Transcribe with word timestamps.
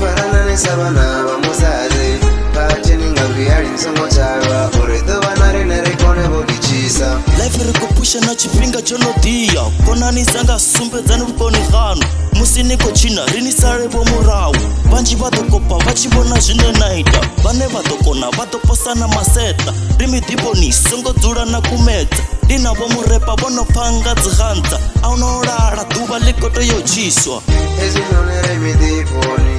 Para 0.00 0.32
nani 0.32 0.56
sabana 0.56 1.24
vamos 1.26 1.62
a 1.62 1.82
hacer 1.84 2.18
Para 2.54 2.80
cheninga 2.82 3.24
criar 3.34 3.64
insongo 3.64 4.08
chava 4.08 4.47
kushe 8.08 8.20
na 8.26 8.34
chipinga 8.34 8.82
cholodhiya 8.82 9.62
konani 9.86 10.24
sanga 10.24 10.58
sumbedzani 10.58 11.24
vukoni 11.24 11.58
hanu 11.72 12.04
musi 12.38 12.62
niko 12.62 12.90
china 12.90 13.26
rini 13.26 13.52
sarevo 13.52 14.04
murawu 14.04 14.56
vanji 14.90 15.14
vadokopa 15.16 15.76
vachi 15.84 16.08
vona 16.08 16.40
zvine 16.40 16.72
naita 16.72 17.20
vane 17.44 17.66
vadokona 17.66 18.30
vadoposana 18.30 19.08
maseta 19.08 19.74
rimidhiboni 19.98 20.72
songo 20.72 21.12
dzula 21.12 21.44
na 21.44 21.60
kumedza 21.60 22.22
ndinavo 22.44 22.88
murepa 22.88 23.36
vonopfanga 23.36 24.14
dzihanza 24.14 24.80
aunoolala 25.02 25.84
dhuva 25.84 26.18
likotoyochiswa 26.18 27.42
ezinonere 27.84 28.58
midhiboni 28.58 29.57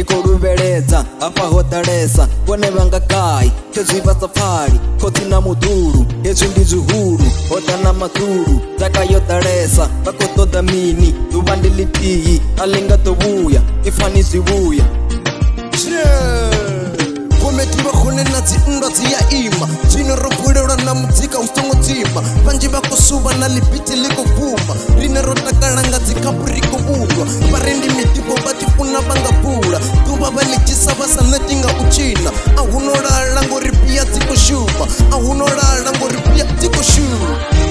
ikoluveledza 0.00 1.04
hafa 1.20 1.42
ho 1.42 1.60
ḓalesa 1.62 2.26
vhone 2.46 2.70
vha 2.70 2.84
nga 2.86 3.00
kai 3.00 3.50
khezwi 3.74 4.00
vha 4.00 4.14
safari 4.20 4.78
khoti 5.00 5.24
na 5.30 5.40
muduru 5.40 6.06
hezwi 6.22 6.48
ndi 6.48 6.64
zwihulu 6.64 7.26
ho 7.50 7.56
ḓa 7.66 7.76
na 7.82 7.92
maduru 7.92 8.60
taka 8.78 9.04
yo 9.12 9.18
ḓalesa 9.28 9.84
vha 10.04 10.12
khou 10.18 10.28
ṱoḓa 10.36 10.62
mini 10.62 11.10
ḓuvha 11.32 11.56
ndi 11.56 11.68
litiyi 11.78 12.40
a 12.62 12.64
ḽi 12.72 12.78
nga 12.84 12.96
ḓo 13.04 13.12
vhuya 13.20 13.60
i 13.84 13.90
fani 13.90 14.22
zwi 14.22 14.40
vhuya 14.40 14.84
kometi 17.42 17.78
vha 17.84 17.92
khone 17.92 18.22
na 18.22 18.40
dzinndwa 18.40 18.88
dzi 18.90 19.02
ya 19.12 19.20
ima 19.40 19.66
zwino 19.90 20.14
ro 20.16 20.30
bulelwa 20.42 20.76
na 20.84 20.94
mudzika 20.94 21.38
u 21.38 21.46
songo 21.54 21.74
dzima 21.82 22.20
vhanzhi 22.44 22.68
vha 22.68 22.80
khou 22.86 22.96
suvha 22.96 23.34
na 23.40 23.48
ḽibiti 23.48 23.94
ḽi 24.02 24.08
khou 24.14 24.26
buma 24.38 24.74
rine 25.00 25.20
ro 25.22 25.34
takala 25.34 25.82
nga 25.88 25.98
dzikhapu 25.98 26.44
ri 26.54 26.60
khou 26.60 26.80
ulwa 26.92 27.24
vha 27.50 27.58
rendi 27.66 27.88
miḓipo 27.96 28.34
vha 28.44 28.52
tifuna 28.58 28.98
vha 29.06 29.14
nga 29.20 29.30
bula 29.42 29.78
vha 30.30 30.34
vha 30.44 30.50
ḽi 30.50 30.56
tshisa 30.66 30.92
vha 30.98 31.06
sa 31.14 31.22
neti 31.30 31.54
nga 31.58 31.68
u 31.80 31.84
tshina 31.92 32.30
a 32.60 32.62
hu 32.70 32.78
no 32.84 32.92
lala 33.04 33.40
ngori 33.48 33.70
pia 33.84 34.02
dzi 34.12 34.20
khou 34.26 34.36
shuma 34.46 34.84
a 35.14 35.16
hu 35.22 35.30
no 35.38 35.44
lala 35.58 35.90
ngori 35.96 36.18
pia 36.30 36.44
dzi 36.60 36.66
khou 36.74 36.84
shuma 36.92 37.67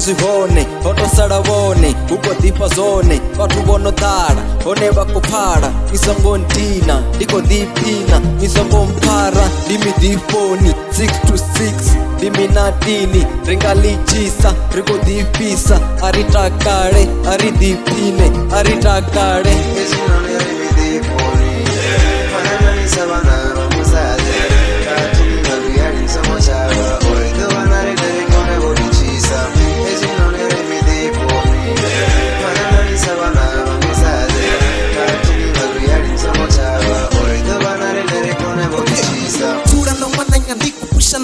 zwi 0.00 0.14
hone 0.22 0.62
ho 0.82 0.90
to 0.98 1.06
sala 1.14 1.38
vhone 1.46 1.88
hu 2.08 2.16
kho 2.24 2.32
ḓifha 2.42 2.66
zwone 2.76 3.16
vhathu 3.38 3.60
vho 3.68 3.76
no 3.84 3.90
ḓala 4.02 4.42
hone 4.64 4.86
vha 4.96 5.04
khou 5.12 5.22
pfhala 5.26 5.68
i 5.96 5.98
songo 6.04 6.32
ntina 6.44 6.94
ndi 7.14 7.24
khou 7.30 7.42
ḓiphina 7.50 8.16
i 8.46 8.48
songo 8.54 8.80
mphara 8.90 9.44
ndi 9.64 9.74
miḓifoni 9.84 10.70
6 11.00 11.26
to 11.26 11.34
6 11.46 11.98
ndi 12.16 12.26
minatini 12.36 13.22
ri 13.48 13.54
nga 13.60 13.72
ḽitshisa 13.82 14.50
ri 14.74 14.80
khou 14.86 14.98
ḓifhisa 15.06 15.76
a 16.06 16.08
ri 16.14 16.22
takale 16.34 17.02
a 17.30 17.32
ri 17.40 17.50
ḓiphine 17.60 18.26
a 18.56 18.58
ri 18.66 18.74
takale 18.86 19.54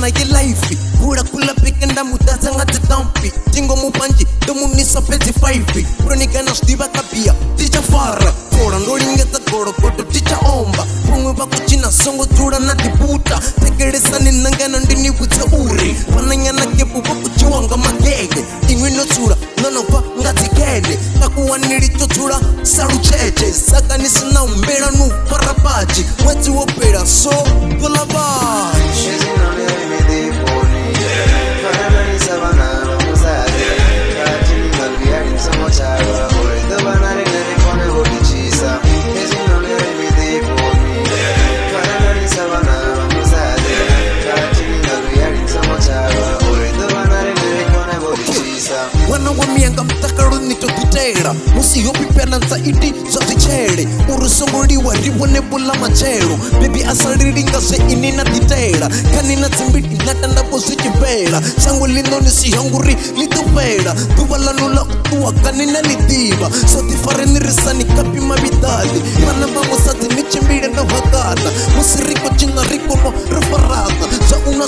na 0.04 0.10
ye 0.20 0.24
life 0.32 0.60
kula 1.00 1.24
pekenda 1.24 1.54
pikenda 1.64 2.04
mutazanga 2.04 2.64
titampi 2.64 3.32
jingo 3.52 3.76
mupanji 3.76 4.26
domunisa 4.46 5.00
peti 5.00 5.30
5 5.30 5.84
kuronikana 6.02 6.54
stiva 6.54 6.88
kapia 6.88 7.34
ticha 7.56 7.82
fara 7.82 8.32
kora 8.58 8.78
ndolingeta 8.78 9.38
gorokoto 9.50 10.02
ticha 10.02 10.36
omba 10.38 10.84
vumwe 11.04 11.32
vakuchina 11.32 11.92
songo 11.92 12.26
dzula 12.26 12.58
na 12.58 12.74
tibuta 12.74 13.40
tekelesani 13.64 14.32
nangana 14.32 14.78
ndinivutse 14.80 15.42
uri 15.42 15.96
vananyana 16.16 16.66
kepu 16.66 17.00
vakuchiwa 17.00 17.62
nga 17.62 17.76
magege 17.76 18.44
imwe 18.68 18.90
nodzula 18.90 19.36
nonobva 19.62 20.02
ngadzikene 20.20 20.98
takuwanili 21.20 21.88
todzula 21.88 22.40
salucheche 22.62 23.52
sakanisi 23.52 24.24
ṅwana 49.06 49.30
wa 49.38 49.46
mianga 49.54 49.82
mutakalo 49.86 50.38
ni 50.42 50.54
to 50.54 50.66
gutela 50.66 51.30
musi 51.54 51.84
yo 51.86 51.92
pipela 51.94 52.38
dza 52.42 52.58
iti 52.58 52.92
zwa 53.10 53.22
zwitshele 53.26 53.86
uri 54.10 54.28
songo 54.30 54.66
liwa 54.66 54.94
ri 54.94 55.10
vhone 55.14 55.40
buḽa 55.50 55.74
matshelo 55.80 56.34
bebi 56.60 56.82
a 56.82 56.94
sa 56.94 57.10
lilinga 57.14 57.58
zwe 57.60 57.78
ini 57.92 58.10
na 58.12 58.24
ḓitela 58.24 58.88
khani 59.14 59.36
na 59.36 59.48
dzimbiti 59.48 59.94
na 60.04 60.14
tandako 60.14 60.58
zwi 60.58 60.76
tshi 60.76 60.90
fhela 61.00 61.40
shango 61.62 61.86
lino 61.86 62.20
ni 62.20 62.30
si 62.30 62.50
yanguri 62.50 62.96
ni 63.16 63.26
ḓo 63.26 63.42
fhela 63.54 63.94
ḓuvha 64.18 64.36
ḽanu 64.44 64.66
ḽa 64.74 64.82
u 64.82 64.86
ṱuwa 65.10 65.30
kani 65.44 65.66
na 65.66 65.80
ni 65.86 65.94
ḓivha 66.08 66.48
so 66.72 66.80
ḓifare 66.88 67.26
ni 67.26 67.38
risani 67.38 67.84
kapi 67.84 68.20
mavidali 68.20 68.98
vana 69.24 69.46
vhamosadzi 69.46 70.08
ni 70.14 70.22
tshimbile 70.22 70.68
na 70.74 70.82
vakana 70.82 71.48
musi 71.76 72.02
ri 72.06 72.14
khou 72.14 72.30
tshina 72.36 72.62
ri 72.70 72.78
kono 72.88 73.10
ri 73.30 73.40
faraga 73.50 74.04
zwa 74.28 74.38
una 74.50 74.63